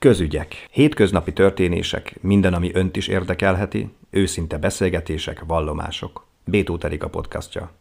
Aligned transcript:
Közügyek. 0.00 0.66
Hétköznapi 0.70 1.32
történések, 1.32 2.18
minden, 2.20 2.54
ami 2.54 2.70
önt 2.74 2.96
is 2.96 3.08
érdekelheti, 3.08 3.90
őszinte 4.10 4.58
beszélgetések, 4.58 5.44
vallomások. 5.46 6.26
Bétó 6.44 6.78
Terika 6.78 7.08
podcastja. 7.08 7.72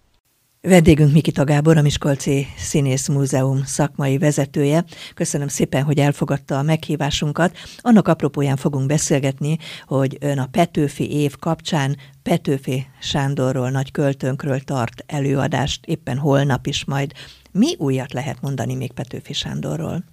Vendégünk 0.62 1.14
Mikita 1.14 1.44
Gábor, 1.44 1.78
a 1.78 1.82
Miskolci 1.82 2.48
Színész 2.58 3.08
Múzeum 3.08 3.64
szakmai 3.64 4.18
vezetője. 4.18 4.86
Köszönöm 5.14 5.48
szépen, 5.48 5.84
hogy 5.84 6.00
elfogadta 6.00 6.58
a 6.58 6.62
meghívásunkat. 6.64 7.58
Annak 7.78 8.08
apropóján 8.08 8.58
fogunk 8.58 8.88
beszélgetni, 8.88 9.58
hogy 9.86 10.18
ön 10.20 10.40
a 10.40 10.48
Petőfi 10.52 11.12
év 11.12 11.36
kapcsán 11.36 11.98
Petőfi 12.24 12.86
Sándorról, 13.02 13.70
nagy 13.70 13.92
költőnkről 13.92 14.60
tart 14.60 15.04
előadást, 15.06 15.86
éppen 15.86 16.18
holnap 16.18 16.66
is 16.66 16.86
majd. 16.86 17.12
Mi 17.52 17.76
újat 17.78 18.14
lehet 18.14 18.42
mondani 18.42 18.76
még 18.76 18.92
Petőfi 18.92 19.34
Sándorról? 19.34 20.04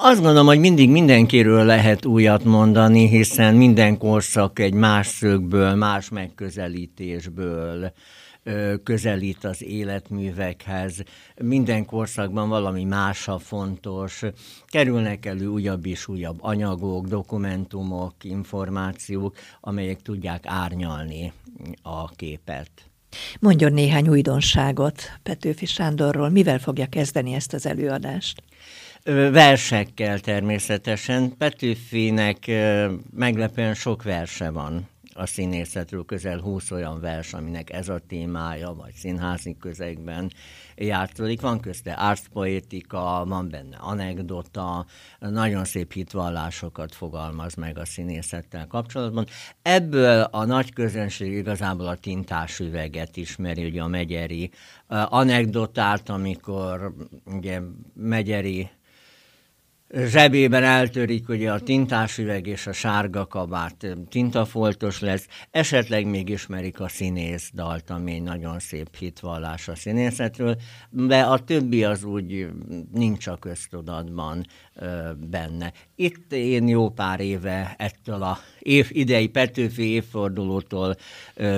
Azt 0.00 0.20
gondolom, 0.20 0.46
hogy 0.46 0.58
mindig 0.58 0.90
mindenkiről 0.90 1.64
lehet 1.64 2.04
újat 2.04 2.44
mondani, 2.44 3.08
hiszen 3.08 3.54
minden 3.54 3.98
korszak 3.98 4.58
egy 4.58 4.72
más 4.72 5.06
szögből, 5.06 5.74
más 5.74 6.08
megközelítésből 6.08 7.92
közelít 8.82 9.44
az 9.44 9.62
életművekhez. 9.62 11.02
Minden 11.42 11.84
korszakban 11.84 12.48
valami 12.48 12.84
más 12.84 13.28
a 13.28 13.38
fontos. 13.38 14.22
Kerülnek 14.66 15.26
elő 15.26 15.46
újabb 15.46 15.86
és 15.86 16.08
újabb 16.08 16.38
anyagok, 16.40 17.06
dokumentumok, 17.06 18.14
információk, 18.22 19.36
amelyek 19.60 20.02
tudják 20.02 20.42
árnyalni 20.46 21.32
a 21.82 22.08
képet. 22.08 22.70
Mondjon 23.40 23.72
néhány 23.72 24.08
újdonságot 24.08 25.02
Petőfi 25.22 25.66
Sándorról. 25.66 26.28
Mivel 26.28 26.58
fogja 26.58 26.86
kezdeni 26.86 27.32
ezt 27.32 27.52
az 27.52 27.66
előadást? 27.66 28.42
Versekkel 29.14 30.20
természetesen. 30.20 31.36
Petőfinek 31.36 32.50
meglepően 33.10 33.74
sok 33.74 34.02
verse 34.02 34.50
van 34.50 34.88
a 35.14 35.26
színészetről, 35.26 36.04
közel 36.04 36.38
20 36.38 36.70
olyan 36.70 37.00
vers, 37.00 37.32
aminek 37.32 37.72
ez 37.72 37.88
a 37.88 38.00
témája, 38.08 38.72
vagy 38.72 38.92
színházi 38.92 39.56
közegben 39.60 40.32
játszódik. 40.76 41.40
Van 41.40 41.60
közte 41.60 41.92
arcpoétika, 41.92 43.24
van 43.28 43.48
benne 43.48 43.76
anekdota, 43.76 44.86
nagyon 45.18 45.64
szép 45.64 45.92
hitvallásokat 45.92 46.94
fogalmaz 46.94 47.54
meg 47.54 47.78
a 47.78 47.84
színészettel 47.84 48.66
kapcsolatban. 48.66 49.26
Ebből 49.62 50.20
a 50.20 50.44
nagy 50.44 50.72
közönség 50.72 51.32
igazából 51.32 51.86
a 51.86 51.96
tintás 51.96 52.58
üveget 52.60 53.16
ismeri, 53.16 53.64
ugye 53.64 53.82
a 53.82 53.88
megyeri 53.88 54.50
anekdotát, 54.88 56.08
amikor 56.08 56.94
ugye 57.24 57.60
megyeri 57.94 58.70
zsebében 59.94 60.62
eltörik 60.62 61.28
ugye 61.28 61.52
a 61.52 61.60
tintásüveg 61.60 62.46
és 62.46 62.66
a 62.66 62.72
sárga 62.72 63.26
kabát 63.26 63.86
tintafoltos 64.08 65.00
lesz, 65.00 65.26
esetleg 65.50 66.06
még 66.06 66.28
ismerik 66.28 66.80
a 66.80 66.88
színész 66.88 67.50
dalt, 67.54 67.90
ami 67.90 68.12
egy 68.12 68.22
nagyon 68.22 68.58
szép 68.58 68.96
hitvallás 68.96 69.68
a 69.68 69.74
színészetről, 69.74 70.56
de 70.90 71.20
a 71.20 71.38
többi 71.38 71.84
az 71.84 72.04
úgy 72.04 72.48
nincs 72.92 73.26
a 73.26 73.36
köztudatban 73.36 74.46
benne. 75.30 75.72
Itt 75.94 76.32
én 76.32 76.68
jó 76.68 76.90
pár 76.90 77.20
éve 77.20 77.74
ettől 77.78 78.22
a 78.22 78.38
év, 78.58 78.88
idei 78.90 79.28
Petőfi 79.28 79.82
évfordulótól 79.82 80.96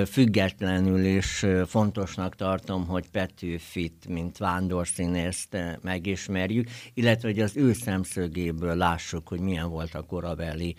függetlenül 0.07 1.05
is 1.05 1.47
fontosnak 1.67 2.37
tartom, 2.37 2.87
hogy 2.87 3.11
Petőfit, 3.11 4.09
mint 4.09 4.39
vándorszínészt 4.39 5.57
megismerjük, 5.83 6.69
illetve 6.95 7.29
hogy 7.29 7.41
az 7.41 7.57
ő 7.57 7.73
szemszögéből 8.21 8.75
lássuk, 8.75 9.29
hogy 9.29 9.41
milyen 9.41 9.69
volt 9.69 9.95
a 9.95 10.03
korabeli 10.03 10.77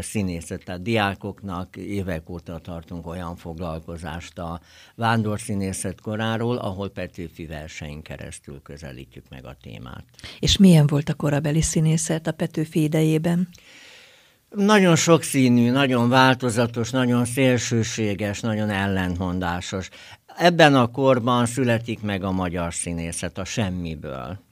színészet. 0.00 0.64
Tehát 0.64 0.82
diákoknak 0.82 1.76
évek 1.76 2.30
óta 2.30 2.58
tartunk 2.58 3.06
olyan 3.06 3.36
foglalkozást 3.36 4.38
a 4.38 4.60
vándorszínészet 4.94 6.00
koráról, 6.00 6.56
ahol 6.56 6.88
Petőfi 6.88 7.46
versenyt 7.46 8.02
keresztül 8.02 8.62
közelítjük 8.62 9.24
meg 9.30 9.44
a 9.44 9.56
témát. 9.62 10.04
És 10.38 10.56
milyen 10.56 10.86
volt 10.86 11.08
a 11.08 11.14
korabeli 11.14 11.62
színészet 11.62 12.26
a 12.26 12.32
Petőfi 12.32 12.82
idejében? 12.82 13.48
Nagyon 14.50 14.96
sokszínű, 14.96 15.70
nagyon 15.70 16.08
változatos, 16.08 16.90
nagyon 16.90 17.24
szélsőséges, 17.24 18.40
nagyon 18.40 18.70
ellentmondásos. 18.70 19.88
Ebben 20.36 20.74
a 20.74 20.86
korban 20.86 21.46
születik 21.46 22.02
meg 22.02 22.22
a 22.22 22.30
magyar 22.30 22.74
színészet 22.74 23.38
a 23.38 23.44
semmiből. 23.44 24.45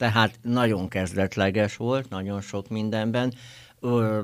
Tehát 0.00 0.38
nagyon 0.42 0.88
kezdetleges 0.88 1.76
volt, 1.76 2.08
nagyon 2.08 2.40
sok 2.40 2.68
mindenben, 2.68 3.32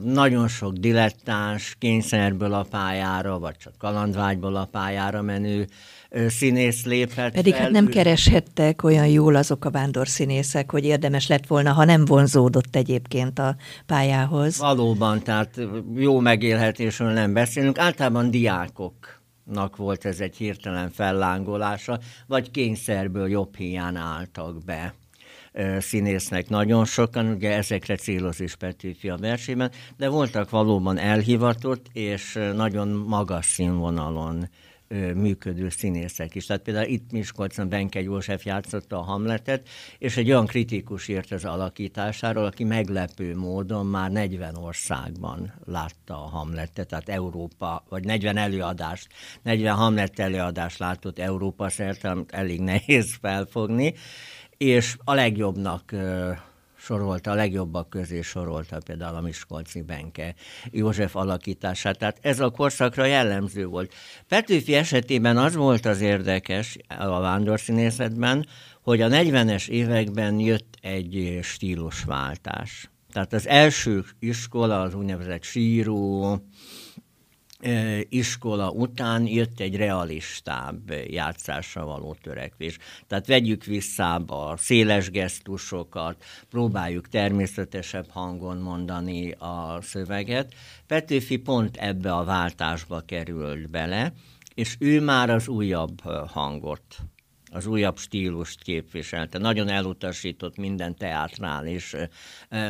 nagyon 0.02 0.48
sok 0.48 0.72
dilettáns 0.72 1.76
kényszerből 1.78 2.52
a 2.52 2.66
pályára, 2.70 3.38
vagy 3.38 3.56
csak 3.56 3.72
kalandvágyból 3.78 4.56
a 4.56 4.64
pályára 4.64 5.22
menő 5.22 5.66
színész 6.28 6.84
léphet 6.84 7.32
Pedig 7.32 7.52
fel. 7.52 7.62
hát 7.62 7.70
nem 7.70 7.86
kereshettek 7.86 8.82
olyan 8.82 9.06
jól 9.06 9.34
azok 9.34 9.64
a 9.64 9.70
vándorszínészek, 9.70 10.70
hogy 10.70 10.84
érdemes 10.84 11.26
lett 11.26 11.46
volna, 11.46 11.72
ha 11.72 11.84
nem 11.84 12.04
vonzódott 12.04 12.76
egyébként 12.76 13.38
a 13.38 13.56
pályához. 13.86 14.58
Valóban, 14.58 15.22
tehát 15.22 15.60
jó 15.94 16.20
megélhetésről 16.20 17.12
nem 17.12 17.32
beszélünk. 17.32 17.78
Általában 17.78 18.30
diákoknak 18.30 19.76
volt 19.76 20.04
ez 20.04 20.20
egy 20.20 20.36
hirtelen 20.36 20.90
fellángolása, 20.90 21.98
vagy 22.26 22.50
kényszerből 22.50 23.28
jobb 23.28 23.56
hiány 23.56 23.96
álltak 23.96 24.64
be 24.64 24.94
színésznek 25.78 26.48
nagyon 26.48 26.84
sokan, 26.84 27.26
ugye 27.26 27.56
ezekre 27.56 27.96
céloz 27.96 28.40
is 28.40 28.54
Petőfi 28.54 29.08
a 29.08 29.16
versében, 29.16 29.70
de 29.96 30.08
voltak 30.08 30.50
valóban 30.50 30.98
elhivatott 30.98 31.86
és 31.92 32.38
nagyon 32.54 32.88
magas 32.88 33.46
színvonalon 33.46 34.48
működő 35.14 35.68
színészek 35.68 36.34
is. 36.34 36.46
Tehát 36.46 36.62
például 36.62 36.86
itt 36.86 37.12
Miskolcon 37.12 37.68
Benke 37.68 38.02
József 38.02 38.44
játszotta 38.44 38.98
a 38.98 39.02
Hamletet, 39.02 39.68
és 39.98 40.16
egy 40.16 40.30
olyan 40.30 40.46
kritikus 40.46 41.08
írt 41.08 41.32
az 41.32 41.44
alakításáról, 41.44 42.44
aki 42.44 42.64
meglepő 42.64 43.36
módon 43.36 43.86
már 43.86 44.10
40 44.10 44.56
országban 44.56 45.52
látta 45.64 46.24
a 46.24 46.28
Hamletet, 46.28 46.88
tehát 46.88 47.08
Európa, 47.08 47.84
vagy 47.88 48.04
40 48.04 48.36
előadást, 48.36 49.08
40 49.42 49.74
Hamlet 49.74 50.18
előadást 50.18 50.78
látott 50.78 51.18
Európa 51.18 51.68
szerte, 51.68 52.10
amit 52.10 52.32
elég 52.32 52.60
nehéz 52.60 53.16
felfogni, 53.20 53.94
és 54.56 54.96
a 55.04 55.14
legjobbnak 55.14 55.94
sorolta, 56.78 57.30
a 57.30 57.34
legjobbak 57.34 57.90
közé 57.90 58.20
sorolta 58.20 58.78
például 58.84 59.16
a 59.16 59.20
Miskolci 59.20 59.82
Benke 59.82 60.34
József 60.70 61.16
alakítását. 61.16 61.98
Tehát 61.98 62.18
ez 62.20 62.40
a 62.40 62.50
korszakra 62.50 63.04
jellemző 63.04 63.66
volt. 63.66 63.94
Petőfi 64.28 64.74
esetében 64.74 65.36
az 65.36 65.54
volt 65.54 65.86
az 65.86 66.00
érdekes 66.00 66.76
a 66.88 67.20
vándorszínészetben, 67.20 68.46
hogy 68.82 69.00
a 69.00 69.08
40-es 69.08 69.68
években 69.68 70.38
jött 70.40 70.74
egy 70.80 71.38
stílusváltás. 71.42 72.90
Tehát 73.12 73.32
az 73.32 73.46
első 73.46 74.04
iskola, 74.18 74.80
az 74.80 74.94
úgynevezett 74.94 75.42
síró, 75.42 76.38
iskola 78.08 78.70
után 78.70 79.26
jött 79.26 79.60
egy 79.60 79.76
realistább 79.76 80.90
játszásra 81.08 81.84
való 81.84 82.16
törekvés. 82.22 82.78
Tehát 83.06 83.26
vegyük 83.26 83.64
vissza 83.64 84.14
a 84.14 84.56
széles 84.56 85.10
gesztusokat, 85.10 86.24
próbáljuk 86.50 87.08
természetesebb 87.08 88.10
hangon 88.10 88.56
mondani 88.56 89.30
a 89.30 89.78
szöveget. 89.82 90.54
Petőfi 90.86 91.36
pont 91.36 91.76
ebbe 91.76 92.12
a 92.12 92.24
váltásba 92.24 93.00
került 93.00 93.70
bele, 93.70 94.12
és 94.54 94.76
ő 94.78 95.00
már 95.00 95.30
az 95.30 95.48
újabb 95.48 96.00
hangot 96.26 96.82
az 97.50 97.66
újabb 97.66 97.98
stílust 97.98 98.62
képviselte. 98.62 99.38
Nagyon 99.38 99.68
elutasított 99.68 100.56
minden 100.56 100.96
teátrális 100.96 101.94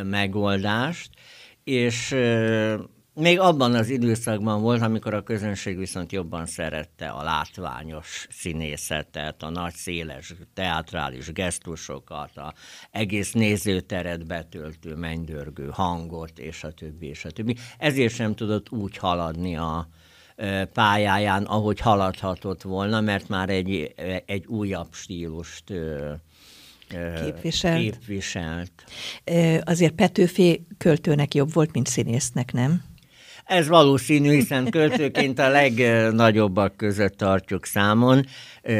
megoldást, 0.02 1.10
és 1.64 2.14
még 3.20 3.40
abban 3.40 3.74
az 3.74 3.88
időszakban 3.88 4.60
volt, 4.60 4.82
amikor 4.82 5.14
a 5.14 5.22
közönség 5.22 5.78
viszont 5.78 6.12
jobban 6.12 6.46
szerette 6.46 7.08
a 7.08 7.22
látványos 7.22 8.26
színészetet, 8.30 9.42
a 9.42 9.50
nagy 9.50 9.74
széles 9.74 10.34
teátrális 10.54 11.32
gesztusokat, 11.32 12.36
a 12.36 12.54
egész 12.90 13.32
nézőteret 13.32 14.26
betöltő 14.26 14.94
mennydörgő 14.94 15.68
hangot, 15.72 16.38
és 16.38 16.64
a 16.64 16.72
többi, 16.72 17.06
és 17.06 17.24
a 17.24 17.30
többi. 17.30 17.56
Ezért 17.78 18.14
sem 18.14 18.34
tudott 18.34 18.70
úgy 18.70 18.96
haladni 18.96 19.56
a 19.56 19.88
pályáján, 20.72 21.44
ahogy 21.44 21.80
haladhatott 21.80 22.62
volna, 22.62 23.00
mert 23.00 23.28
már 23.28 23.48
egy, 23.48 23.94
egy 24.26 24.46
újabb 24.46 24.92
stílust 24.92 25.72
képviselt. 27.22 27.80
képviselt. 27.80 28.84
Azért 29.64 29.94
Petőfi 29.94 30.66
költőnek 30.78 31.34
jobb 31.34 31.52
volt, 31.52 31.72
mint 31.72 31.86
színésznek, 31.86 32.52
nem? 32.52 32.82
Ez 33.46 33.68
valószínű, 33.68 34.30
hiszen 34.30 34.70
költőként 34.70 35.38
a 35.38 35.48
legnagyobbak 35.48 36.76
között 36.76 37.16
tartjuk 37.16 37.64
számon. 37.64 38.24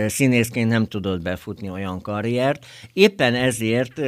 Színészként 0.07 0.71
nem 0.71 0.87
tudott 0.87 1.23
befutni 1.23 1.71
olyan 1.71 2.01
karriert. 2.01 2.67
Éppen 2.93 3.35
ezért 3.35 4.01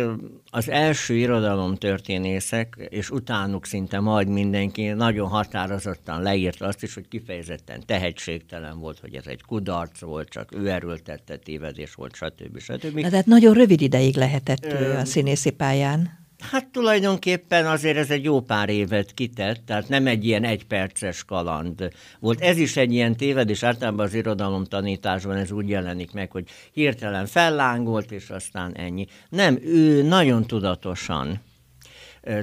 az 0.50 0.70
első 0.70 1.14
irodalomtörténészek, 1.14 2.86
és 2.88 3.10
utánuk 3.10 3.66
szinte 3.66 4.00
majd 4.00 4.28
mindenki 4.28 4.86
nagyon 4.86 5.28
határozottan 5.28 6.22
leírta 6.22 6.66
azt 6.66 6.82
is, 6.82 6.94
hogy 6.94 7.08
kifejezetten 7.08 7.82
tehetségtelen 7.86 8.78
volt, 8.78 8.98
hogy 8.98 9.14
ez 9.14 9.26
egy 9.26 9.42
kudarc 9.42 10.00
volt, 10.00 10.28
csak 10.28 10.54
ő 10.54 10.70
erőltette 10.70 11.36
tévedés 11.36 11.94
volt, 11.94 12.14
stb. 12.14 12.58
stb. 12.58 12.98
Na, 12.98 13.08
tehát 13.08 13.26
nagyon 13.26 13.54
rövid 13.54 13.80
ideig 13.80 14.16
lehetett 14.16 14.64
ő 14.64 14.96
a 14.96 15.04
színészi 15.04 15.50
pályán. 15.50 16.17
Hát 16.38 16.66
tulajdonképpen 16.66 17.66
azért 17.66 17.96
ez 17.96 18.10
egy 18.10 18.24
jó 18.24 18.40
pár 18.40 18.68
évet 18.68 19.14
kitett, 19.14 19.66
tehát 19.66 19.88
nem 19.88 20.06
egy 20.06 20.24
ilyen 20.24 20.44
egyperces 20.44 21.24
kaland 21.24 21.90
volt. 22.20 22.40
Ez 22.40 22.58
is 22.58 22.76
egy 22.76 22.92
ilyen 22.92 23.16
tévedés, 23.16 23.62
általában 23.62 24.06
az 24.06 24.14
irodalom 24.14 24.64
tanításban 24.64 25.36
ez 25.36 25.50
úgy 25.50 25.68
jelenik 25.68 26.12
meg, 26.12 26.30
hogy 26.30 26.48
hirtelen 26.72 27.26
fellángolt, 27.26 28.12
és 28.12 28.30
aztán 28.30 28.76
ennyi. 28.76 29.06
Nem, 29.28 29.58
ő 29.62 30.02
nagyon 30.02 30.46
tudatosan 30.46 31.40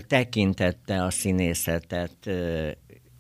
tekintette 0.08 1.04
a 1.04 1.10
színészetet 1.10 2.30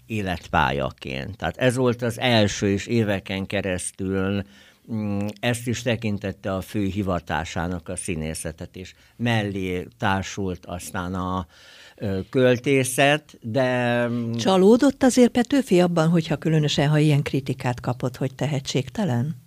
életpályaként. 0.05 1.37
Tehát 1.37 1.57
ez 1.57 1.75
volt 1.75 2.01
az 2.01 2.19
első 2.19 2.69
is 2.69 2.85
éveken 2.85 3.45
keresztül 3.45 4.43
ezt 5.39 5.67
is 5.67 5.81
tekintette 5.81 6.53
a 6.53 6.61
fő 6.61 6.85
hivatásának 6.85 7.89
a 7.89 7.95
színészetet, 7.95 8.75
és 8.75 8.93
mellé 9.15 9.87
társult 9.97 10.65
aztán 10.65 11.13
a 11.13 11.47
költészet, 12.29 13.37
de... 13.41 14.07
Mm, 14.07 14.33
Csalódott 14.33 15.03
azért 15.03 15.31
Petőfi 15.31 15.81
abban, 15.81 16.09
hogyha 16.09 16.35
különösen, 16.35 16.89
ha 16.89 16.97
ilyen 16.97 17.21
kritikát 17.21 17.79
kapott, 17.79 18.17
hogy 18.17 18.35
tehetségtelen? 18.35 19.44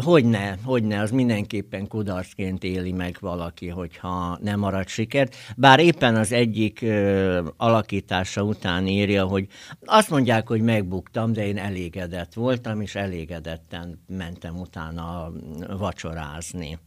Hogyne, 0.00 0.58
hogyne, 0.64 1.00
az 1.00 1.10
mindenképpen 1.10 1.88
kudarcként 1.88 2.64
éli 2.64 2.92
meg 2.92 3.16
valaki, 3.20 3.68
hogyha 3.68 4.38
nem 4.40 4.58
marad 4.58 4.88
sikert. 4.88 5.36
Bár 5.56 5.78
éppen 5.80 6.16
az 6.16 6.32
egyik 6.32 6.82
ö, 6.82 7.48
alakítása 7.56 8.42
után 8.42 8.86
írja, 8.86 9.24
hogy 9.24 9.46
azt 9.84 10.10
mondják, 10.10 10.48
hogy 10.48 10.60
megbuktam, 10.60 11.32
de 11.32 11.46
én 11.46 11.58
elégedett 11.58 12.32
voltam, 12.34 12.80
és 12.80 12.94
elégedetten 12.94 14.04
mentem 14.06 14.58
utána 14.58 15.32
vacsorázni. 15.78 16.78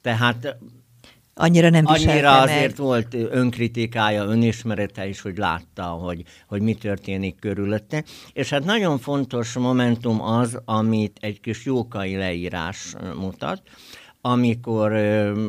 Tehát 0.00 0.56
annyira 1.38 1.70
nem 1.70 1.86
Annyira 1.86 2.40
azért 2.40 2.76
meg. 2.78 2.86
volt 2.86 3.14
önkritikája, 3.14 4.24
önismerete 4.24 5.08
is, 5.08 5.20
hogy 5.20 5.36
látta, 5.36 5.82
hogy, 5.82 6.22
hogy 6.46 6.62
mi 6.62 6.74
történik 6.74 7.38
körülötte. 7.40 8.04
És 8.32 8.50
hát 8.50 8.64
nagyon 8.64 8.98
fontos 8.98 9.52
momentum 9.52 10.22
az, 10.22 10.58
amit 10.64 11.18
egy 11.20 11.40
kis 11.40 11.64
jókai 11.64 12.16
leírás 12.16 12.94
mutat, 13.16 13.62
amikor 14.20 14.92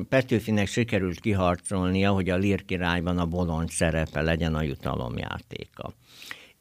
Petőfinek 0.10 0.68
sikerült 0.68 1.20
kiharcolnia, 1.20 2.12
hogy 2.12 2.30
a 2.30 2.38
Lír 2.38 2.66
királyban 2.66 3.18
a 3.18 3.26
bolond 3.26 3.70
szerepe 3.70 4.22
legyen 4.22 4.56
a 4.56 4.62
jutalomjátéka 4.62 5.94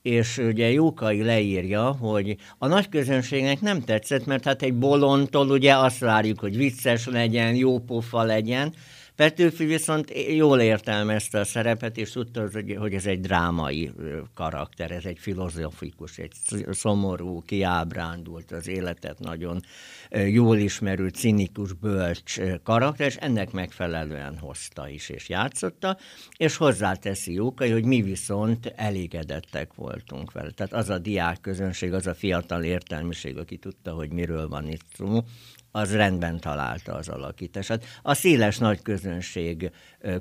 és 0.03 0.39
ugye 0.39 0.71
Jókai 0.71 1.23
leírja, 1.23 1.97
hogy 2.01 2.37
a 2.59 2.67
nagy 2.67 2.89
közönségnek 2.89 3.61
nem 3.61 3.81
tetszett, 3.81 4.27
mert 4.27 4.45
hát 4.45 4.63
egy 4.63 4.75
bolondtól 4.75 5.51
ugye 5.51 5.77
azt 5.77 5.99
várjuk, 5.99 6.41
hogy 6.41 6.57
vicces 6.57 7.07
legyen, 7.07 7.55
jó 7.55 7.79
pofa 7.79 8.23
legyen, 8.23 8.75
Petőfi 9.17 9.65
viszont 9.65 10.13
jól 10.29 10.61
értelmezte 10.61 11.41
a 11.41 11.45
szerepet, 11.45 11.97
és 11.97 12.11
tudta, 12.11 12.49
hogy 12.79 12.95
ez 12.95 13.07
egy 13.07 13.21
drámai 13.21 13.93
karakter, 14.35 14.91
ez 14.91 15.05
egy 15.05 15.19
filozofikus, 15.19 16.19
egy 16.19 16.33
szomorú, 16.71 17.43
kiábrándult 17.43 18.53
az 18.53 18.69
életet 18.69 19.19
nagyon 19.19 19.63
jól 20.11 20.57
ismerő, 20.57 21.09
cinikus, 21.09 21.73
bölcs 21.73 22.41
karakter, 22.63 23.07
és 23.07 23.17
ennek 23.17 23.53
megfelelően 23.53 24.39
hozta 24.39 24.89
is, 24.89 25.09
és 25.09 25.29
játszotta, 25.29 25.97
és 26.37 26.57
hozzáteszi 26.57 27.33
Jókai, 27.33 27.71
hogy 27.71 27.85
mi 27.85 28.03
viszont 28.03 28.73
elégedettek 28.77 29.75
voltunk 29.75 30.33
vele. 30.33 30.51
Tehát 30.51 30.73
az 30.73 30.89
a 30.89 30.99
diák 30.99 31.41
közönség, 31.41 31.93
az 31.93 32.07
a 32.07 32.15
fiatal 32.15 32.63
értelmiség, 32.63 33.39
aki 33.39 33.57
tudta, 33.57 33.93
hogy 33.93 34.11
miről 34.11 34.49
van 34.49 34.69
itt 34.69 34.87
szó, 34.97 35.25
az 35.77 35.95
rendben 35.95 36.41
találta 36.41 36.95
az 36.95 37.09
alakítását. 37.09 37.85
A 38.03 38.15
széles 38.15 38.59
nagy 38.59 38.83
közönség 38.83 39.71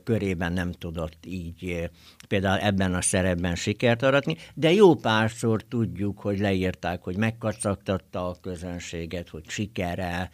körében 0.04 0.54
nem 0.54 0.72
tudott 0.72 1.26
így 1.26 1.90
például 2.28 2.60
ebben 2.60 2.94
a 2.94 3.02
szerepben 3.02 3.56
sikert 3.56 4.02
aratni, 4.04 4.38
de 4.54 4.72
jó 4.72 4.96
párszor 4.96 5.62
tudjuk, 5.62 6.20
hogy 6.20 6.40
leírták, 6.40 7.04
hogy 7.04 7.18
megkacagtatta 7.18 8.28
a 8.28 8.36
közönséget, 8.42 9.30
hogy 9.30 9.50
sikere 9.50 10.30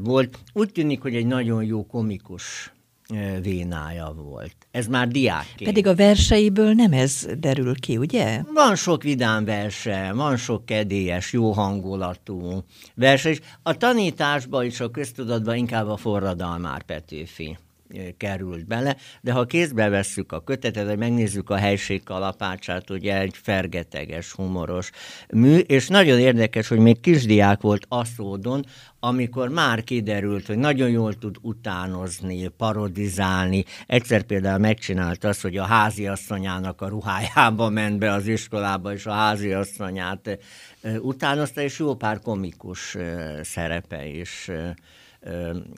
volt. 0.00 0.38
Úgy 0.52 0.72
tűnik, 0.72 1.00
hogy 1.00 1.14
egy 1.14 1.26
nagyon 1.26 1.64
jó 1.64 1.86
komikus 1.86 2.72
vénája 3.42 4.12
volt. 4.12 4.59
Ez 4.70 4.86
már 4.86 5.08
diákként. 5.08 5.70
Pedig 5.70 5.86
a 5.86 5.94
verseiből 5.94 6.72
nem 6.72 6.92
ez 6.92 7.26
derül 7.38 7.80
ki, 7.80 7.96
ugye? 7.96 8.42
Van 8.54 8.76
sok 8.76 9.02
vidám 9.02 9.44
verse, 9.44 10.12
van 10.14 10.36
sok 10.36 10.64
kedélyes, 10.64 11.32
jó 11.32 11.52
hangulatú 11.52 12.64
verse, 12.94 13.28
és 13.28 13.40
a 13.62 13.76
tanításban 13.76 14.64
és 14.64 14.80
a 14.80 14.90
köztudatban 14.90 15.56
inkább 15.56 15.88
a 15.88 15.96
forradalmár 15.96 16.82
Petőfi 16.82 17.58
került 18.16 18.66
bele, 18.66 18.96
de 19.20 19.32
ha 19.32 19.44
kézbe 19.44 19.88
vesszük 19.88 20.32
a 20.32 20.40
kötetet, 20.40 20.86
vagy 20.86 20.98
megnézzük 20.98 21.50
a 21.50 21.56
helység 21.56 22.02
kalapácsát, 22.02 22.90
ugye 22.90 23.18
egy 23.18 23.34
fergeteges, 23.42 24.32
humoros 24.32 24.90
mű, 25.30 25.58
és 25.58 25.88
nagyon 25.88 26.18
érdekes, 26.18 26.68
hogy 26.68 26.78
még 26.78 27.00
kisdiák 27.00 27.60
volt 27.60 27.86
Aszódon, 27.88 28.64
amikor 29.00 29.48
már 29.48 29.84
kiderült, 29.84 30.46
hogy 30.46 30.58
nagyon 30.58 30.90
jól 30.90 31.14
tud 31.14 31.36
utánozni, 31.40 32.48
parodizálni. 32.48 33.64
Egyszer 33.86 34.22
például 34.22 34.58
megcsinálta 34.58 35.28
azt, 35.28 35.42
hogy 35.42 35.56
a 35.56 35.64
háziasszonyának 35.64 36.80
a 36.80 36.88
ruhájába 36.88 37.68
ment 37.68 37.98
be 37.98 38.12
az 38.12 38.26
iskolába, 38.26 38.92
és 38.92 39.06
a 39.06 39.12
háziasszonyát 39.12 40.38
utánozta, 41.00 41.60
és 41.60 41.78
jó 41.78 41.94
pár 41.94 42.20
komikus 42.20 42.96
szerepe 43.42 44.06
is 44.06 44.50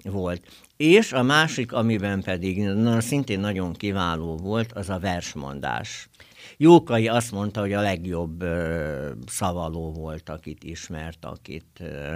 volt. 0.03 0.43
És 0.77 1.13
a 1.13 1.23
másik, 1.23 1.73
amiben 1.73 2.23
pedig 2.23 2.63
na, 2.63 3.01
szintén 3.01 3.41
nagyon 3.41 3.73
kiváló 3.73 4.37
volt, 4.37 4.73
az 4.73 4.91
a 4.91 4.99
versmondás. 4.99 6.09
Jókai 6.57 7.09
azt 7.09 7.33
mondta, 7.33 7.61
hogy 7.61 7.73
a 7.73 7.81
legjobb 7.81 8.43
ö, 8.43 9.11
szavaló 9.27 9.93
volt, 9.93 10.29
akit 10.29 10.65
ismert, 10.65 11.25
akit 11.25 11.81
ö, 11.81 12.15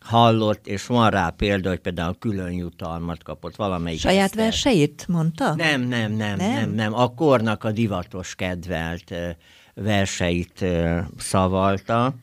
hallott, 0.00 0.66
és 0.66 0.86
van 0.86 1.10
rá 1.10 1.28
példa, 1.28 1.68
hogy 1.68 1.78
például 1.78 2.16
külön 2.18 2.52
jutalmat 2.52 3.22
kapott 3.22 3.56
valamelyik. 3.56 4.00
Saját 4.00 4.24
eszter. 4.24 4.42
verseit 4.42 5.04
mondta? 5.08 5.54
Nem, 5.54 5.80
nem, 5.80 6.12
nem, 6.12 6.36
nem, 6.36 6.52
nem, 6.52 6.70
nem. 6.70 6.94
A 6.94 7.14
kornak 7.14 7.64
a 7.64 7.72
divatos 7.72 8.34
kedvelt 8.34 9.10
ö, 9.10 9.28
verseit 9.74 10.60
ö, 10.60 11.00
szavalta. 11.18 12.14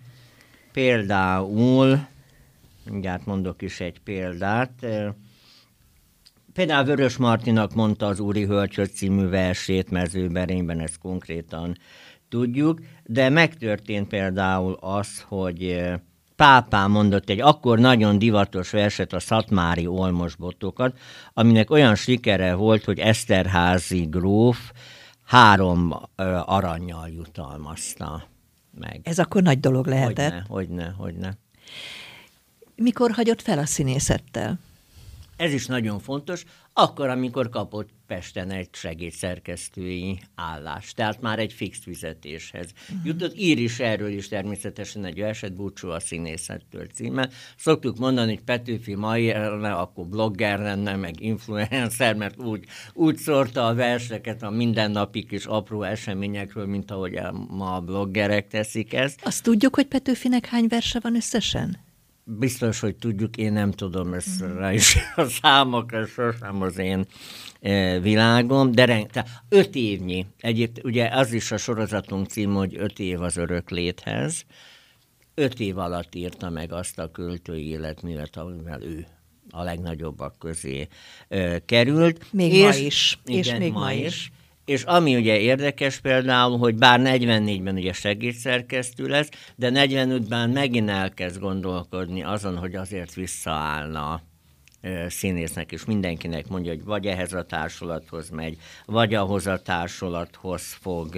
Például, 0.72 2.08
mindjárt 2.92 3.26
mondok 3.26 3.62
is 3.62 3.80
egy 3.80 4.00
példát, 4.00 4.86
Például 6.54 6.86
Vörös 6.86 7.18
Martinak 7.18 7.74
mondta 7.74 8.06
az 8.06 8.20
Úri 8.20 8.46
Hölcsöt 8.46 8.92
című 8.92 9.28
versét 9.28 9.90
mezőberényben, 9.92 10.80
ezt 10.80 10.98
konkrétan 10.98 11.78
tudjuk, 12.30 12.80
de 13.04 13.30
megtörtént 13.30 14.08
például 14.08 14.78
az, 14.80 15.22
hogy 15.28 15.92
pápán 16.36 16.92
mondott 16.92 17.30
egy 17.30 17.42
akkor 17.42 17.80
nagyon 17.80 18.20
divatos 18.20 18.70
verset, 18.70 19.14
a 19.14 19.20
Szatmári 19.20 19.88
Olmos 19.88 20.36
botokat, 20.36 20.98
aminek 21.34 21.70
olyan 21.70 21.96
sikere 21.96 22.54
volt, 22.54 22.84
hogy 22.84 23.00
Eszterházi 23.00 24.06
gróf 24.10 24.72
három 25.26 25.94
aranyjal 26.46 27.10
jutalmazta 27.10 28.24
meg. 28.80 29.02
Ez 29.04 29.20
akkor 29.20 29.42
nagy 29.42 29.60
dolog 29.60 29.88
lehetett. 29.88 30.32
Hogyne, 30.32 30.46
hogyne, 30.48 30.94
hogyne. 30.98 31.38
Mikor 32.82 33.12
hagyott 33.12 33.42
fel 33.42 33.60
a 33.60 33.66
színészettel? 33.66 34.60
Ez 35.38 35.54
is 35.54 35.66
nagyon 35.66 36.00
fontos, 36.00 36.44
akkor, 36.74 37.10
amikor 37.10 37.50
kapott 37.50 37.90
Pesten 38.08 38.52
egy 38.52 38.68
segédszerkesztői 38.72 40.20
állást, 40.36 40.96
tehát 40.96 41.22
már 41.22 41.40
egy 41.40 41.54
fix 41.54 41.80
fizetéshez 41.80 42.68
uh-huh. 42.82 43.06
jutott. 43.06 43.38
Ír 43.38 43.60
is 43.60 43.80
erről 43.80 44.10
is 44.10 44.28
természetesen 44.28 45.06
egy 45.06 45.20
verset, 45.20 45.54
búcsú 45.54 45.90
a 45.90 46.00
színészettől 46.00 46.88
címmel. 46.94 47.30
Szoktuk 47.58 47.98
mondani, 47.98 48.34
hogy 48.34 48.44
Petőfi 48.44 48.96
ma 48.96 49.18
élne, 49.18 49.72
akkor 49.74 50.06
blogger 50.06 50.60
lenne, 50.60 50.96
meg 50.96 51.22
influencer, 51.22 52.16
mert 52.16 52.42
úgy, 52.42 52.66
úgy 52.94 53.18
szórta 53.18 53.68
a 53.68 53.74
verseket 53.74 54.44
a 54.44 54.50
mindennapi 54.50 55.24
kis 55.24 55.46
apró 55.46 55.84
eseményekről, 55.84 56.66
mint 56.66 56.92
ahogy 56.92 57.20
ma 57.50 57.76
a 57.76 57.82
bloggerek 57.82 58.48
teszik 58.48 58.94
ezt. 58.94 59.20
Azt 59.24 59.44
tudjuk, 59.44 59.76
hogy 59.76 59.86
Petőfinek 59.86 60.46
hány 60.46 60.66
verse 60.68 61.00
van 61.00 61.16
összesen? 61.16 61.90
Biztos, 62.24 62.80
hogy 62.80 62.96
tudjuk, 62.96 63.38
én 63.38 63.54
nem 63.54 63.72
tudom, 63.72 64.14
ezt 64.14 64.44
mm. 64.44 64.58
rá 64.58 64.74
is 64.74 64.98
a 65.16 65.26
számok, 65.26 65.94
ez 65.94 66.10
sosem 66.10 66.62
az 66.62 66.78
én 66.78 67.06
e, 67.62 68.00
világom, 68.00 68.72
de 68.72 68.86
reng, 68.86 69.10
öt 69.50 69.76
évnyi. 69.76 70.26
Egyéb, 70.38 70.80
ugye 70.84 71.08
az 71.08 71.34
is 71.34 71.52
a 71.52 71.58
sorozatunk 71.58 72.28
cím, 72.28 72.54
hogy 72.54 72.76
öt 72.78 73.00
év 73.00 73.22
az 73.22 73.38
örök 73.38 73.70
léthez. 73.70 74.46
Öt 75.34 75.60
év 75.60 75.78
alatt 75.78 76.16
írta 76.16 76.50
meg 76.50 76.72
azt 76.72 77.00
a 77.00 77.12
költői 77.12 77.68
életművet, 77.68 78.38
amivel 78.38 78.84
ő 78.84 79.06
a 79.50 79.64
legnagyobbak 79.64 80.40
közé 80.40 80.88
e, 81.28 81.66
került. 81.66 82.26
Még 82.32 82.54
és, 82.54 82.64
ma 82.64 82.76
is. 82.76 83.20
Igen, 83.26 83.40
és 83.40 83.60
még 83.60 83.72
ma, 83.72 83.80
ma 83.80 83.92
is. 83.92 84.06
is. 84.06 84.32
És 84.66 84.84
ami 84.84 85.16
ugye 85.16 85.38
érdekes 85.38 86.00
például, 86.00 86.58
hogy 86.58 86.76
bár 86.76 87.00
44-ben 87.04 87.76
ugye 87.76 87.94
segédszerkesztő 87.94 89.08
lesz, 89.08 89.30
de 89.56 89.72
45-ben 89.74 90.50
megint 90.50 90.90
elkezd 90.90 91.40
gondolkodni 91.40 92.24
azon, 92.24 92.58
hogy 92.58 92.76
azért 92.76 93.14
visszaállna 93.14 94.22
színésznek, 95.08 95.72
és 95.72 95.86
mindenkinek 95.86 96.48
mondja, 96.48 96.72
hogy 96.72 96.84
vagy 96.84 97.06
ehhez 97.06 97.34
a 97.34 97.44
társulathoz 97.44 98.30
megy, 98.30 98.58
vagy 98.86 99.14
ahhoz 99.14 99.48
a 99.48 99.62
társulathoz 99.62 100.78
fog 100.82 101.16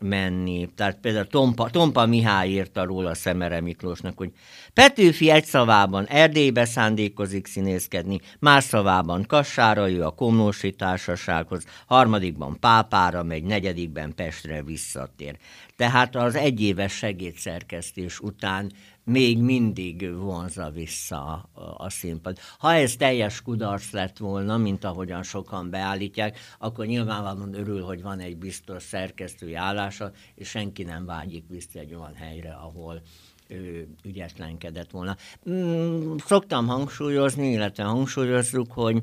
menni. 0.00 0.68
Tehát 0.74 0.98
például 1.00 1.26
Tompa, 1.26 1.70
Tompa 1.70 2.06
Mihály 2.06 2.48
írta 2.48 2.84
róla 2.84 3.14
Szemere 3.14 3.60
Miklósnak, 3.60 4.16
hogy 4.18 4.30
Petőfi 4.74 5.30
egy 5.30 5.44
szavában 5.44 6.06
Erdélybe 6.06 6.64
szándékozik 6.64 7.46
színészkedni, 7.46 8.20
más 8.38 8.64
szavában 8.64 9.24
Kassára 9.26 9.86
jö 9.86 10.04
a 10.04 10.10
Komlósi 10.10 10.72
Társasághoz, 10.72 11.64
harmadikban 11.86 12.56
Pápára 12.60 13.22
megy, 13.22 13.42
negyedikben 13.42 14.14
Pestre 14.14 14.62
visszatér. 14.62 15.36
Tehát 15.76 16.16
az 16.16 16.34
egyéves 16.34 16.92
segédszerkesztés 16.92 18.18
után 18.18 18.72
még 19.10 19.38
mindig 19.38 20.14
vonza 20.16 20.70
vissza 20.70 21.50
a 21.76 21.90
színpad. 21.90 22.38
Ha 22.58 22.74
ez 22.74 22.96
teljes 22.96 23.42
kudarc 23.42 23.90
lett 23.90 24.16
volna, 24.16 24.56
mint 24.56 24.84
ahogyan 24.84 25.22
sokan 25.22 25.70
beállítják, 25.70 26.38
akkor 26.58 26.86
nyilvánvalóan 26.86 27.54
örül, 27.54 27.82
hogy 27.82 28.02
van 28.02 28.18
egy 28.18 28.36
biztos 28.36 28.82
szerkesztői 28.82 29.54
állása, 29.54 30.10
és 30.34 30.48
senki 30.48 30.82
nem 30.82 31.06
vágyik 31.06 31.44
vissza 31.48 31.78
egy 31.78 31.94
olyan 31.94 32.14
helyre, 32.14 32.52
ahol 32.52 33.02
ő 33.48 33.88
ügyetlenkedett 34.04 34.90
volna. 34.90 35.16
Mm, 35.50 36.16
szoktam 36.26 36.66
hangsúlyozni, 36.66 37.50
illetve 37.50 37.84
hangsúlyozzuk, 37.84 38.72
hogy 38.72 39.02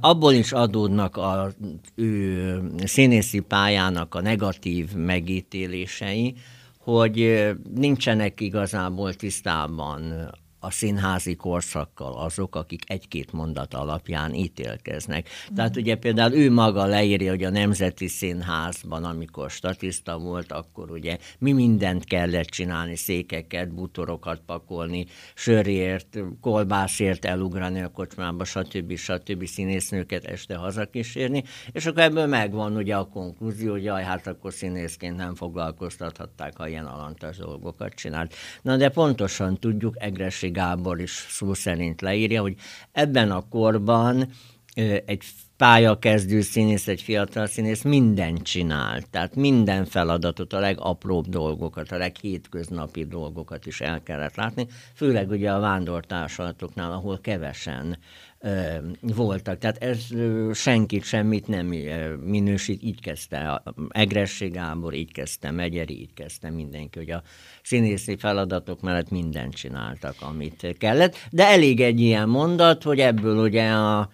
abból 0.00 0.32
is 0.32 0.52
adódnak 0.52 1.16
a 1.16 1.52
ő 1.94 2.60
színészi 2.84 3.40
pályának 3.40 4.14
a 4.14 4.20
negatív 4.20 4.92
megítélései, 4.92 6.34
hogy 6.84 7.50
nincsenek 7.74 8.40
igazából 8.40 9.14
tisztában 9.14 10.30
a 10.64 10.70
színházi 10.70 11.34
korszakkal 11.36 12.12
azok, 12.16 12.56
akik 12.56 12.90
egy-két 12.90 13.32
mondat 13.32 13.74
alapján 13.74 14.34
ítélkeznek. 14.34 15.28
Tehát 15.54 15.76
ugye 15.76 15.96
például 15.96 16.32
ő 16.32 16.50
maga 16.50 16.84
leírja, 16.84 17.30
hogy 17.30 17.44
a 17.44 17.50
Nemzeti 17.50 18.08
Színházban, 18.08 19.04
amikor 19.04 19.50
statiszta 19.50 20.18
volt, 20.18 20.52
akkor 20.52 20.90
ugye 20.90 21.18
mi 21.38 21.52
mindent 21.52 22.04
kellett 22.04 22.46
csinálni, 22.46 22.96
székeket, 22.96 23.74
butorokat 23.74 24.40
pakolni, 24.46 25.06
sörért, 25.34 26.18
kolbászért 26.40 27.24
elugrani 27.24 27.80
a 27.80 27.88
kocsmába, 27.88 28.44
stb. 28.44 28.96
stb. 28.96 29.46
színésznőket 29.46 30.24
este 30.24 30.56
hazakísérni, 30.56 31.44
és 31.72 31.86
akkor 31.86 32.02
ebből 32.02 32.26
megvan 32.26 32.76
ugye 32.76 32.96
a 32.96 33.08
konklúzió, 33.08 33.70
hogy 33.70 33.84
jaj, 33.84 34.02
hát 34.02 34.26
akkor 34.26 34.52
színészként 34.52 35.16
nem 35.16 35.34
foglalkoztathatták, 35.34 36.56
ha 36.56 36.68
ilyen 36.68 36.86
alantas 36.86 37.36
dolgokat 37.36 37.94
csinált. 37.94 38.34
Na 38.62 38.76
de 38.76 38.88
pontosan 38.88 39.58
tudjuk, 39.58 39.94
Egresség 39.98 40.53
Gábor 40.54 41.00
is 41.00 41.26
szó 41.28 41.54
szerint 41.54 42.00
leírja, 42.00 42.40
hogy 42.40 42.54
ebben 42.92 43.30
a 43.30 43.48
korban 43.48 44.28
egy 45.04 45.22
pályakezdő 45.56 46.40
színész, 46.40 46.88
egy 46.88 47.02
fiatal 47.02 47.46
színész 47.46 47.82
mindent 47.82 48.42
csinál. 48.42 49.02
Tehát 49.10 49.34
minden 49.34 49.84
feladatot, 49.84 50.52
a 50.52 50.58
legapróbb 50.58 51.26
dolgokat, 51.26 51.92
a 51.92 51.96
leghétköznapi 51.96 53.04
dolgokat 53.04 53.66
is 53.66 53.80
el 53.80 54.02
kellett 54.02 54.34
látni, 54.34 54.66
főleg 54.94 55.30
ugye 55.30 55.52
a 55.52 55.60
vándortársalatoknál, 55.60 56.92
ahol 56.92 57.18
kevesen 57.20 57.98
voltak. 59.00 59.58
Tehát 59.58 59.82
ez 59.82 59.98
senkit 60.54 61.04
semmit 61.04 61.48
nem 61.48 61.66
minősít. 62.24 62.82
Így 62.82 63.00
kezdte 63.00 63.62
Egressé 63.88 64.48
Gábor, 64.48 64.94
így 64.94 65.12
kezdte 65.12 65.50
Megyeri, 65.50 66.00
így 66.00 66.14
kezdte 66.14 66.50
mindenki, 66.50 66.98
hogy 66.98 67.10
a 67.10 67.22
színészi 67.62 68.16
feladatok 68.16 68.80
mellett 68.80 69.10
mindent 69.10 69.54
csináltak, 69.54 70.14
amit 70.20 70.76
kellett. 70.78 71.16
De 71.30 71.46
elég 71.46 71.80
egy 71.80 72.00
ilyen 72.00 72.28
mondat, 72.28 72.82
hogy 72.82 73.00
ebből 73.00 73.38
ugye 73.38 73.70
a 73.70 74.10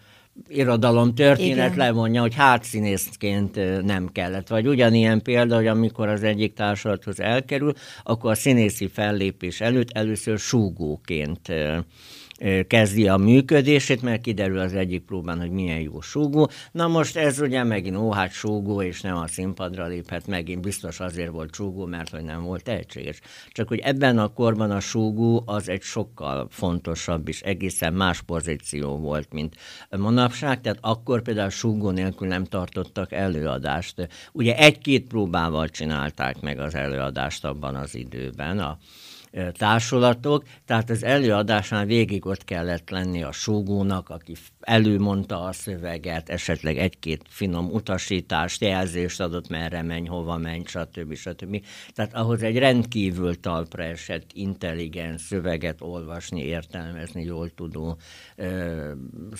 irodalom 0.49 1.15
történet 1.15 1.75
Igen. 1.75 1.77
levonja, 1.77 2.21
hogy 2.21 2.35
hátszínészként 2.35 3.83
nem 3.85 4.09
kellett. 4.13 4.49
Vagy 4.49 4.69
ugyanilyen 4.69 5.23
példa, 5.23 5.57
hogy 5.57 5.67
amikor 5.67 6.09
az 6.09 6.23
egyik 6.23 6.53
társulathoz 6.55 7.21
elkerül, 7.21 7.73
akkor 8.03 8.31
a 8.31 8.35
színészi 8.35 8.89
fellépés 8.89 9.61
előtt 9.61 9.91
először 9.91 10.39
súgóként 10.39 11.53
kezdi 12.67 13.09
a 13.09 13.17
működését, 13.17 14.03
mert 14.03 14.21
kiderül 14.21 14.59
az 14.59 14.75
egyik 14.75 15.05
próbán, 15.05 15.39
hogy 15.39 15.51
milyen 15.51 15.81
jó 15.81 16.01
súgó. 16.01 16.51
Na 16.73 16.89
most 16.89 17.17
ez 17.17 17.41
ugye 17.41 17.65
megint, 17.65 17.97
ó, 17.97 18.13
hát 18.13 18.33
súgó, 18.33 18.83
és 18.83 19.01
nem 19.01 19.17
a 19.17 19.27
színpadra 19.27 19.87
léphet, 19.87 20.27
megint 20.27 20.61
biztos 20.61 21.01
azért 21.01 21.31
volt 21.31 21.55
súgó, 21.55 21.85
mert 21.87 22.11
hogy 22.11 22.23
nem 22.23 22.43
volt 22.43 22.63
tehetséges. 22.63 23.21
Csak 23.53 23.69
hogy 23.69 23.79
ebben 23.79 24.19
a 24.19 24.29
korban 24.29 24.71
a 24.71 24.81
súgó 24.81 25.43
az 25.47 25.69
egy 25.69 25.83
sokkal 25.83 26.47
fontosabb 26.51 27.29
és 27.29 27.41
egészen 27.41 27.93
más 27.93 28.21
pozíció 28.21 28.97
volt, 28.97 29.33
mint 29.33 29.57
manapság, 29.91 30.61
tehát 30.61 30.79
akkor 30.81 31.23
például 31.23 31.51
súgó 31.51 31.91
nélkül 31.91 32.29
nem 32.29 32.45
tartottak 32.45 33.13
előadást. 33.13 34.09
Ugye 34.33 34.57
egy-két 34.57 35.07
próbával 35.07 35.69
csinálták 35.69 36.41
meg 36.41 36.59
az 36.59 36.75
előadást 36.75 37.45
abban 37.45 37.75
az 37.75 37.95
időben, 37.95 38.59
a 38.59 38.79
társulatok, 39.53 40.45
tehát 40.65 40.91
az 40.91 41.05
előadásnál 41.05 41.85
végig 41.85 42.27
ott 42.27 42.45
kellett 42.45 42.91
lenni 42.91 43.23
a 43.23 43.33
súgónak, 43.33 44.09
aki 44.09 44.37
előmondta 44.71 45.43
a 45.43 45.53
szöveget, 45.53 46.29
esetleg 46.29 46.79
egy-két 46.79 47.23
finom 47.29 47.71
utasítást, 47.71 48.61
jelzést 48.61 49.21
adott, 49.21 49.49
merre 49.49 49.83
menj, 49.83 50.07
hova 50.07 50.37
menj, 50.37 50.63
stb. 50.65 51.15
stb. 51.15 51.65
Tehát 51.95 52.15
ahhoz 52.15 52.43
egy 52.43 52.59
rendkívül 52.59 53.41
talpra 53.41 53.83
esett, 53.83 54.31
intelligens 54.33 55.21
szöveget 55.21 55.81
olvasni, 55.81 56.45
értelmezni, 56.45 57.23
jól 57.23 57.51
tudó 57.55 57.97
ö, 58.37 58.91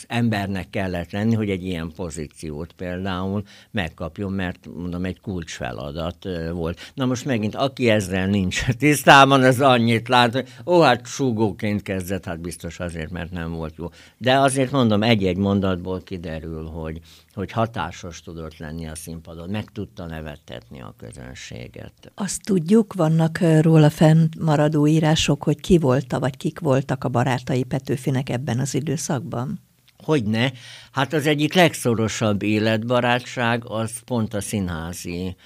embernek 0.07 0.71
kellett 0.71 1.11
lenni, 1.11 1.35
hogy 1.35 1.51
egy 1.51 1.65
ilyen 1.65 1.93
pozíciót 1.97 2.73
például 2.73 3.43
megkapjon, 3.71 4.33
mert 4.33 4.69
mondom, 4.77 5.05
egy 5.05 5.21
kulcsfeladat 5.21 6.25
ö, 6.25 6.51
volt. 6.53 6.93
Na 6.95 7.07
most 7.07 7.25
megint, 7.25 7.55
aki 7.55 7.91
ezzel 7.91 8.27
nincs 8.27 8.67
tisztában, 8.79 9.43
az 9.43 9.61
annyit 9.61 10.09
lát, 10.09 10.33
hogy 10.33 10.49
ó, 10.67 10.81
hát 10.81 11.07
súgóként 11.07 11.83
kezdett, 11.83 12.25
hát 12.25 12.41
biztos 12.41 12.81
azért, 12.81 13.11
mert 13.11 13.31
nem 13.31 13.53
volt 13.53 13.75
jó. 13.77 13.89
De 14.17 14.39
azért 14.39 14.71
mondom, 14.71 15.03
egy-egy 15.21 15.37
mondatból 15.37 16.03
kiderül, 16.03 16.67
hogy, 16.67 17.01
hogy 17.35 17.51
hatásos 17.51 18.23
tudott 18.23 18.57
lenni 18.57 18.89
a 18.89 18.95
színpadon, 18.95 19.51
meg 19.51 19.65
tudta 19.65 20.07
nevettetni 20.07 20.81
a 20.81 20.95
közönséget. 20.99 22.13
Azt 22.15 22.45
tudjuk, 22.45 22.93
vannak 22.93 23.39
róla 23.61 23.91
fennmaradó 23.91 24.87
írások, 24.87 25.43
hogy 25.43 25.61
ki 25.61 25.79
volta, 25.79 26.19
vagy 26.19 26.37
kik 26.37 26.59
voltak 26.59 27.05
a 27.05 27.09
barátai 27.09 27.63
Petőfinek 27.63 28.29
ebben 28.29 28.59
az 28.59 28.75
időszakban? 28.75 29.61
Hogyne? 30.05 30.53
Hát 30.93 31.13
az 31.13 31.27
egyik 31.27 31.55
legszorosabb 31.55 32.43
életbarátság 32.43 33.63
az 33.67 33.99
pont 34.05 34.35
a 34.35 34.41
színházi 34.41 35.37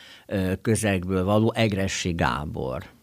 közegből 0.63 1.25
való 1.25 1.53
Egressi 1.53 2.13
Gábor 2.13 2.94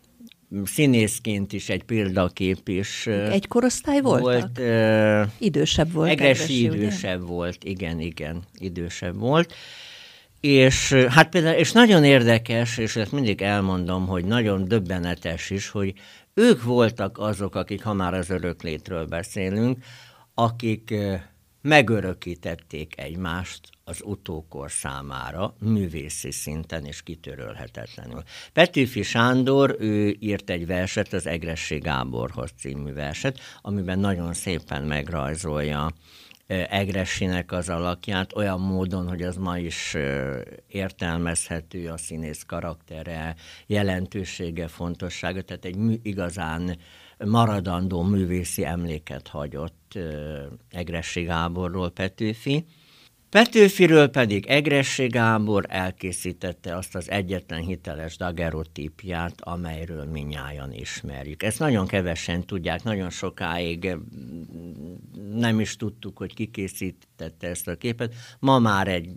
színészként 0.63 1.53
is 1.53 1.70
egy 1.70 1.84
példakép 1.84 2.70
is. 2.70 3.08
Egy 3.08 3.48
korosztály 3.48 4.01
voltak? 4.01 4.58
Volt, 4.58 4.60
uh, 4.60 5.31
idősebb 5.39 5.91
volt. 5.91 6.10
Egresi 6.10 6.63
idősebb 6.63 7.22
ugye? 7.22 7.31
volt, 7.31 7.63
igen, 7.63 8.00
igen, 8.00 8.43
idősebb 8.58 9.20
volt. 9.20 9.53
És 10.39 10.93
hát 10.93 11.29
például, 11.29 11.55
és 11.55 11.72
nagyon 11.72 12.03
érdekes, 12.03 12.77
és 12.77 12.96
ezt 12.96 13.12
mindig 13.12 13.41
elmondom, 13.41 14.08
hogy 14.08 14.25
nagyon 14.25 14.67
döbbenetes 14.67 15.50
is, 15.50 15.70
hogy 15.70 15.93
ők 16.34 16.63
voltak 16.63 17.17
azok, 17.17 17.55
akik, 17.55 17.84
ha 17.84 17.93
már 17.93 18.13
az 18.13 18.29
öröklétről 18.29 19.05
beszélünk, 19.05 19.77
akik 20.34 20.93
megörökítették 21.62 22.94
egymást 22.98 23.70
az 23.84 24.01
utókor 24.03 24.72
számára 24.72 25.56
művészi 25.60 26.32
szinten 26.32 26.86
és 26.86 27.03
kitörölhetetlenül. 27.03 28.24
Petőfi 28.53 29.01
Sándor, 29.01 29.75
ő 29.80 30.15
írt 30.20 30.50
egy 30.50 30.65
verset, 30.65 31.13
az 31.13 31.27
Egressé 31.27 31.77
Gáborhoz 31.77 32.53
című 32.58 32.94
verset, 32.94 33.39
amiben 33.62 34.00
nagyon 34.00 34.34
szépen 34.34 34.84
megrajzolja 34.84 35.91
Egressinek 36.70 37.51
az 37.51 37.70
alakját 37.70 38.36
olyan 38.36 38.60
módon, 38.60 39.08
hogy 39.08 39.22
az 39.22 39.36
ma 39.36 39.58
is 39.58 39.96
értelmezhető 40.68 41.89
a 41.89 41.98
színész 41.98 42.44
karaktere, 42.44 43.36
jelentősége, 43.68 44.68
fontossága, 44.68 45.41
tehát 45.41 45.65
egy 45.65 46.00
igazán 46.03 46.77
maradandó 47.25 48.01
művészi 48.01 48.65
emléket 48.65 49.27
hagyott 49.27 49.97
Egressi 50.69 51.21
Gáborról 51.21 51.91
Petőfi. 51.91 52.65
Petőfiről 53.29 54.07
pedig 54.07 54.45
Egressé 54.45 55.07
Gábor 55.07 55.65
elkészítette 55.67 56.75
azt 56.75 56.95
az 56.95 57.09
egyetlen 57.09 57.61
hiteles 57.61 58.17
dagerotípját, 58.17 59.41
amelyről 59.41 60.05
minnyáján 60.05 60.73
ismerjük. 60.73 61.43
Ezt 61.43 61.59
nagyon 61.59 61.87
kevesen 61.87 62.45
tudják, 62.45 62.83
nagyon 62.83 63.09
sokáig 63.09 63.95
nem 65.33 65.59
is 65.59 65.75
tudtuk, 65.75 66.17
hogy 66.17 66.33
ki 66.33 66.45
készítette 66.45 67.47
ezt 67.47 67.67
a 67.67 67.75
képet. 67.75 68.13
Ma 68.39 68.59
már 68.59 68.87
egy 68.87 69.09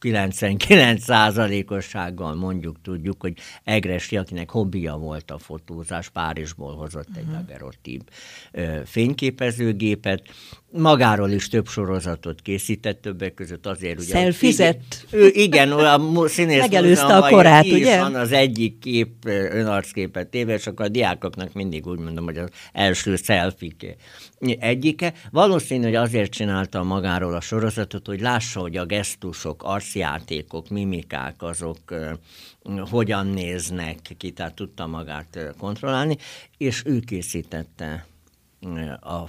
99%-ossággal 0.00 2.34
mondjuk 2.34 2.76
tudjuk, 2.82 3.20
hogy 3.20 3.38
Egresi, 3.64 4.16
akinek 4.16 4.50
hobbija 4.50 4.96
volt 4.96 5.30
a 5.30 5.38
fotózás, 5.38 6.08
Párizsból 6.08 6.76
hozott 6.76 7.16
egy 7.16 7.22
uh-huh. 7.22 7.38
daguerreotíp 7.38 8.10
fényképezőgépet, 8.84 10.22
magáról 10.72 11.30
is 11.30 11.48
több 11.48 11.66
sorozatot 11.66 12.40
készített, 12.40 13.00
többek 13.00 13.34
között 13.34 13.66
azért, 13.66 14.00
ugye... 14.00 14.12
Szelfizett. 14.12 15.06
Ő, 15.10 15.30
igen, 15.32 15.72
a 15.72 16.28
színész 16.28 16.60
Megelőzte 16.60 17.16
a 17.16 17.28
korát, 17.28 17.66
ugye? 17.66 17.98
Van 18.00 18.14
az 18.14 18.32
egyik 18.32 18.78
kép, 18.78 19.24
önarcképet 19.50 20.28
téve, 20.28 20.54
és 20.54 20.66
akkor 20.66 20.84
a 20.84 20.88
diákoknak 20.88 21.52
mindig 21.52 21.86
úgy 21.86 21.98
mondom, 21.98 22.24
hogy 22.24 22.36
az 22.36 22.48
első 22.72 23.16
szelfik 23.16 23.96
egyike. 24.58 25.12
Valószínű, 25.30 25.84
hogy 25.84 25.94
azért 25.94 26.30
csinálta 26.30 26.82
magáról 26.82 27.34
a 27.34 27.40
sorozatot, 27.40 28.06
hogy 28.06 28.20
lássa, 28.20 28.60
hogy 28.60 28.76
a 28.76 28.84
gesztusok, 28.84 29.62
arcjátékok, 29.62 30.68
mimikák 30.68 31.42
azok 31.42 31.78
hogyan 32.90 33.26
néznek 33.26 33.98
ki, 34.18 34.30
tehát 34.30 34.54
tudta 34.54 34.86
magát 34.86 35.38
kontrollálni, 35.58 36.16
és 36.56 36.82
ő 36.84 37.00
készítette 37.00 38.06
a 39.00 39.24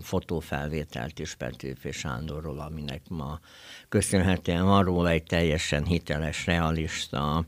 fotófelvételt 0.00 1.18
is 1.18 1.34
Petőfi 1.34 1.92
Sándorról, 1.92 2.58
aminek 2.58 3.02
ma 3.08 3.40
köszönhetően 3.88 4.64
van 4.64 4.84
róla 4.84 5.08
egy 5.08 5.22
teljesen 5.22 5.84
hiteles, 5.84 6.46
realista 6.46 7.46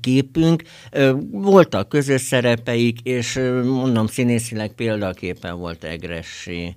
képünk. 0.00 0.62
Voltak 1.30 1.88
közös 1.88 2.20
szerepeik, 2.20 3.00
és 3.00 3.34
mondom, 3.64 4.06
színészileg 4.06 4.72
példaképpen 4.72 5.58
volt 5.58 5.84
Egressi 5.84 6.76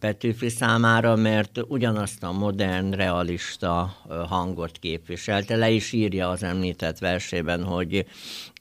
Petőfi 0.00 0.48
számára, 0.48 1.16
mert 1.16 1.60
ugyanazt 1.68 2.22
a 2.22 2.32
modern, 2.32 2.90
realista 2.90 3.96
hangot 4.28 4.78
képviselte. 4.78 5.56
Le 5.56 5.70
is 5.70 5.92
írja 5.92 6.28
az 6.28 6.42
említett 6.42 6.98
versében, 6.98 7.64
hogy 7.64 8.06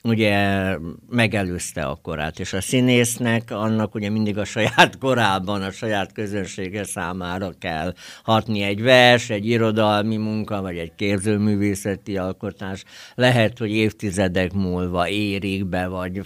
ugye 0.04 0.78
megelőzte 1.10 1.86
a 1.86 2.00
korát, 2.02 2.40
és 2.40 2.54
a 2.54 2.62
színésznek 2.62 3.52
annak 3.52 3.96
ugye 3.96 4.10
mindig 4.10 4.38
a 4.38 4.46
saját 4.46 4.98
korában, 5.04 5.62
a 5.62 5.72
saját 5.72 6.12
közönsége 6.12 6.84
számára 6.84 7.52
kell 7.60 7.94
hatni 8.24 8.62
egy 8.62 8.82
vers, 8.82 9.30
egy 9.30 9.46
irodalmi 9.46 10.18
munka, 10.18 10.62
vagy 10.62 10.78
egy 10.78 10.96
képzőművészeti 10.96 12.18
alkotás. 12.18 12.84
Lehet, 13.16 13.58
hogy 13.58 13.72
évtizedek 13.72 14.54
múlva 14.54 15.10
érik 15.10 15.66
be, 15.66 15.88
vagy 15.88 16.22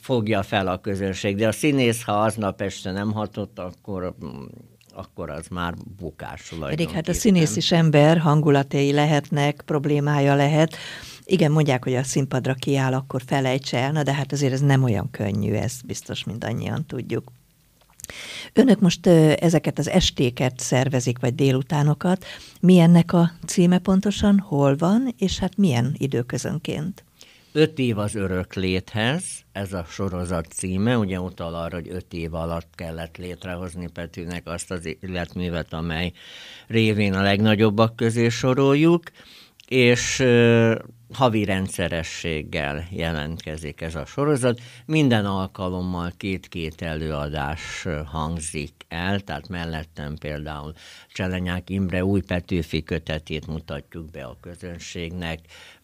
fogja 0.00 0.42
fel 0.42 0.66
a 0.66 0.80
közönség, 0.80 1.36
de 1.36 1.48
a 1.48 1.52
színész, 1.52 2.02
ha 2.02 2.12
aznap 2.12 2.60
este 2.60 2.92
nem 2.92 3.12
hatott, 3.12 3.58
akkor 3.58 4.14
akkor 4.94 5.30
az 5.30 5.46
már 5.48 5.74
bukás 5.98 6.54
Pedig 6.60 6.90
hát 6.90 7.08
a 7.08 7.12
színész 7.12 7.56
is 7.56 7.72
ember, 7.72 8.18
hangulatai 8.18 8.92
lehetnek, 8.92 9.62
problémája 9.66 10.34
lehet. 10.34 10.76
Igen, 11.24 11.52
mondják, 11.52 11.84
hogy 11.84 11.94
a 11.94 12.02
színpadra 12.02 12.54
kiáll, 12.54 12.92
akkor 12.92 13.22
felejtse 13.26 13.78
el, 13.78 13.92
na 13.92 14.02
de 14.02 14.12
hát 14.12 14.32
azért 14.32 14.52
ez 14.52 14.60
nem 14.60 14.82
olyan 14.82 15.10
könnyű, 15.10 15.52
ez 15.52 15.80
biztos 15.84 16.24
mindannyian 16.24 16.86
tudjuk. 16.86 17.32
Önök 18.52 18.80
most 18.80 19.06
ezeket 19.06 19.78
az 19.78 19.88
estéket 19.88 20.58
szervezik, 20.58 21.18
vagy 21.18 21.34
délutánokat. 21.34 22.24
Milyennek 22.60 23.12
a 23.12 23.30
címe 23.46 23.78
pontosan, 23.78 24.38
hol 24.38 24.76
van, 24.76 25.14
és 25.18 25.38
hát 25.38 25.56
milyen 25.56 25.94
időközönként? 25.98 27.04
Öt 27.54 27.78
év 27.78 27.98
az 27.98 28.14
örök 28.14 28.54
léthez, 28.54 29.24
ez 29.52 29.72
a 29.72 29.84
sorozat 29.88 30.46
címe, 30.46 30.98
ugye 30.98 31.20
utal 31.20 31.54
arra, 31.54 31.74
hogy 31.74 31.88
öt 31.90 32.12
év 32.12 32.34
alatt 32.34 32.68
kellett 32.74 33.16
létrehozni 33.16 33.88
Petőnek 33.88 34.46
azt 34.46 34.70
az 34.70 34.96
életművet, 35.00 35.72
amely 35.72 36.12
révén 36.66 37.14
a 37.14 37.22
legnagyobbak 37.22 37.96
közé 37.96 38.28
soroljuk, 38.28 39.02
és 39.68 40.22
havi 41.14 41.44
rendszerességgel 41.44 42.86
jelentkezik 42.90 43.80
ez 43.80 43.94
a 43.94 44.06
sorozat. 44.06 44.60
Minden 44.86 45.26
alkalommal 45.26 46.12
két-két 46.16 46.82
előadás 46.82 47.86
hangzik 48.04 48.72
el, 48.88 49.20
tehát 49.20 49.48
mellettem 49.48 50.16
például 50.16 50.72
Cselenyák 51.12 51.70
Imre 51.70 52.04
új 52.04 52.20
Petőfi 52.20 52.82
kötetét 52.82 53.46
mutatjuk 53.46 54.10
be 54.10 54.24
a 54.24 54.36
közönségnek. 54.40 55.38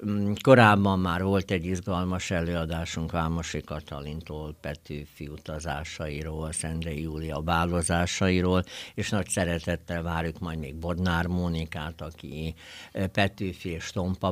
Mm, 0.06 0.32
korábban 0.40 0.98
már 0.98 1.22
volt 1.22 1.50
egy 1.50 1.64
izgalmas 1.64 2.30
előadásunk 2.30 3.12
Vámosi 3.12 3.60
Katalintól 3.60 4.56
Petőfi 4.60 5.28
utazásairól, 5.28 6.52
Szendrei 6.52 7.02
Júlia 7.02 7.40
bálozásairól, 7.40 8.62
és 8.94 9.08
nagy 9.08 9.28
szeretettel 9.28 10.02
várjuk 10.02 10.38
majd 10.38 10.58
még 10.58 10.74
Bodnár 10.74 11.26
Mónikát, 11.26 12.00
aki 12.00 12.54
Petőfi 13.12 13.68
és 13.68 13.90
Tompa 13.90 14.30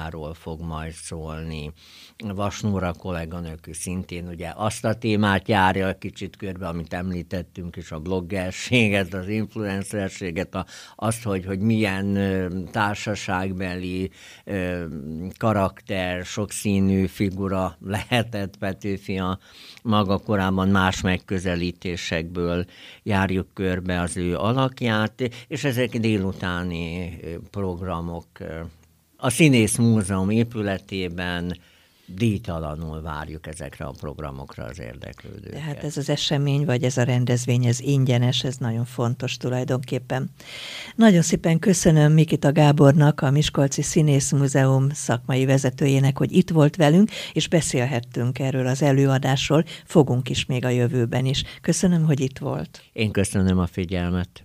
barátságáról 0.00 0.34
fog 0.34 0.60
majd 0.60 0.92
szólni. 0.92 1.72
Vasnóra 2.18 2.92
kolléganők 2.92 3.68
szintén 3.72 4.28
ugye 4.28 4.52
azt 4.56 4.84
a 4.84 4.94
témát 4.94 5.48
járja 5.48 5.98
kicsit 5.98 6.36
körbe, 6.36 6.68
amit 6.68 6.92
említettünk 6.92 7.76
is, 7.76 7.90
a 7.90 7.98
bloggerséget, 7.98 9.14
az 9.14 9.28
influencerséget, 9.28 10.54
a, 10.54 10.66
azt, 10.96 11.22
hogy, 11.22 11.44
hogy 11.44 11.58
milyen 11.58 12.18
társaságbeli 12.72 14.10
karakter, 15.38 16.24
sokszínű 16.24 17.06
figura 17.06 17.76
lehetett 17.80 18.56
Petőfi 18.56 19.18
a 19.18 19.38
maga 19.82 20.18
korábban 20.18 20.68
más 20.68 21.00
megközelítésekből 21.00 22.64
járjuk 23.02 23.46
körbe 23.54 24.00
az 24.00 24.16
ő 24.16 24.36
alakját, 24.36 25.22
és 25.48 25.64
ezek 25.64 25.98
délutáni 25.98 27.18
programok 27.50 28.26
a 29.20 29.30
Színész 29.30 29.76
Múzeum 29.76 30.30
épületében 30.30 31.58
díjtalanul 32.14 33.02
várjuk 33.02 33.46
ezekre 33.46 33.84
a 33.84 33.90
programokra 33.90 34.64
az 34.64 34.80
érdeklődőket. 34.80 35.52
Tehát 35.52 35.84
ez 35.84 35.96
az 35.96 36.08
esemény, 36.08 36.64
vagy 36.64 36.82
ez 36.82 36.96
a 36.96 37.02
rendezvény, 37.02 37.64
ez 37.64 37.80
ingyenes, 37.80 38.44
ez 38.44 38.56
nagyon 38.56 38.84
fontos 38.84 39.36
tulajdonképpen. 39.36 40.30
Nagyon 40.94 41.22
szépen 41.22 41.58
köszönöm 41.58 42.12
Mikita 42.12 42.52
Gábornak, 42.52 43.20
a 43.20 43.30
Miskolci 43.30 43.82
Színész 43.82 44.30
Múzeum 44.30 44.90
szakmai 44.90 45.44
vezetőjének, 45.44 46.18
hogy 46.18 46.32
itt 46.32 46.50
volt 46.50 46.76
velünk, 46.76 47.10
és 47.32 47.48
beszélhettünk 47.48 48.38
erről 48.38 48.66
az 48.66 48.82
előadásról, 48.82 49.64
fogunk 49.84 50.28
is 50.30 50.46
még 50.46 50.64
a 50.64 50.68
jövőben 50.68 51.26
is. 51.26 51.42
Köszönöm, 51.60 52.04
hogy 52.04 52.20
itt 52.20 52.38
volt. 52.38 52.82
Én 52.92 53.10
köszönöm 53.10 53.58
a 53.58 53.66
figyelmet. 53.66 54.42